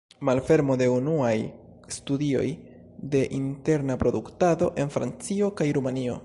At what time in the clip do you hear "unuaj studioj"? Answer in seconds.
0.91-2.47